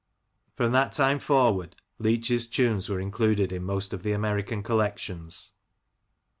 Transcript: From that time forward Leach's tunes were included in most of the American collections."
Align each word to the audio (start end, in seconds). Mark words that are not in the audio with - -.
From 0.55 0.71
that 0.71 0.93
time 0.93 1.19
forward 1.19 1.75
Leach's 1.99 2.47
tunes 2.47 2.89
were 2.89 2.99
included 2.99 3.51
in 3.51 3.63
most 3.63 3.93
of 3.93 4.01
the 4.01 4.13
American 4.13 4.63
collections." 4.63 5.53